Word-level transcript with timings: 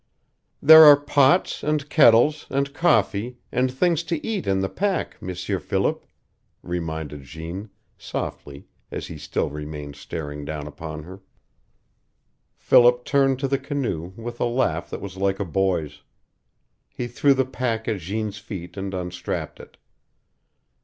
"There 0.63 0.83
are 0.85 0.97
pots 0.99 1.61
and 1.61 1.87
kettles 1.87 2.47
and 2.49 2.73
coffee 2.73 3.37
and 3.51 3.71
things 3.71 4.01
to 4.05 4.25
eat 4.25 4.47
in 4.47 4.61
the 4.61 4.67
pack, 4.67 5.21
M'sieur 5.21 5.59
Philip," 5.59 6.03
reminded 6.63 7.21
Jeanne, 7.21 7.69
softly, 7.99 8.65
as 8.89 9.05
he 9.05 9.19
still 9.19 9.51
remained 9.51 9.95
staring 9.95 10.43
down 10.43 10.65
upon 10.65 11.03
her. 11.03 11.21
Philip 12.55 13.05
turned 13.05 13.37
to 13.41 13.47
the 13.47 13.59
canoe, 13.59 14.11
with 14.15 14.39
a 14.39 14.45
laugh 14.45 14.89
that 14.89 15.01
was 15.01 15.17
like 15.17 15.39
a 15.39 15.45
boy's. 15.45 16.01
He 16.89 17.05
threw 17.05 17.35
the 17.35 17.45
pack 17.45 17.87
at 17.87 17.99
Jeanne's 17.99 18.39
feet 18.39 18.77
and 18.77 18.95
unstrapped 18.95 19.59
it. 19.59 19.77